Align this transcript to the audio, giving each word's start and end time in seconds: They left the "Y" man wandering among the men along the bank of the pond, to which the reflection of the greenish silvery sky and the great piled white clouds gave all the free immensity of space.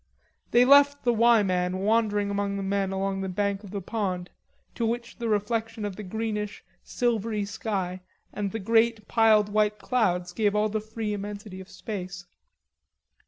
They 0.49 0.65
left 0.65 1.03
the 1.03 1.13
"Y" 1.13 1.43
man 1.43 1.77
wandering 1.77 2.31
among 2.31 2.57
the 2.57 2.63
men 2.63 2.91
along 2.91 3.21
the 3.21 3.29
bank 3.29 3.63
of 3.63 3.69
the 3.69 3.83
pond, 3.83 4.31
to 4.73 4.83
which 4.83 5.17
the 5.19 5.29
reflection 5.29 5.85
of 5.85 5.95
the 5.95 6.01
greenish 6.01 6.63
silvery 6.81 7.45
sky 7.45 8.01
and 8.33 8.51
the 8.51 8.57
great 8.57 9.07
piled 9.07 9.49
white 9.49 9.77
clouds 9.77 10.33
gave 10.33 10.55
all 10.55 10.69
the 10.69 10.81
free 10.81 11.13
immensity 11.13 11.61
of 11.61 11.69
space. 11.69 12.25